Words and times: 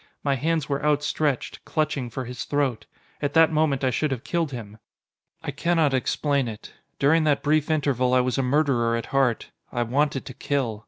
My 0.23 0.33
hands 0.33 0.67
were 0.67 0.83
outstretched, 0.83 1.63
clutching, 1.63 2.09
for 2.09 2.25
his 2.25 2.45
throat. 2.45 2.87
At 3.21 3.35
that 3.35 3.51
moment 3.51 3.83
I 3.83 3.91
should 3.91 4.09
have 4.09 4.23
killed 4.23 4.51
him! 4.51 4.79
I 5.43 5.51
cannot 5.51 5.93
explain 5.93 6.47
it. 6.47 6.73
During 6.97 7.23
that 7.25 7.43
brief 7.43 7.69
interval 7.69 8.15
I 8.15 8.19
was 8.19 8.39
a 8.39 8.41
murderer 8.41 8.95
at 8.95 9.05
heart. 9.13 9.51
I 9.71 9.83
wanted 9.83 10.25
to 10.25 10.33
kill. 10.33 10.79